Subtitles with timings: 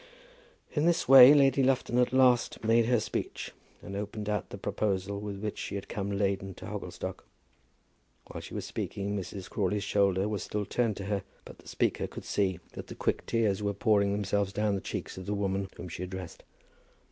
[0.71, 3.51] In this way Lady Lufton at last made her speech
[3.83, 7.23] and opened out the proposal with which she had come laden to Hogglestock.
[8.25, 9.47] While she was speaking Mrs.
[9.47, 13.27] Crawley's shoulder was still turned to her; but the speaker could see that the quick
[13.27, 16.41] tears were pouring themselves down the cheeks of the woman whom she addressed.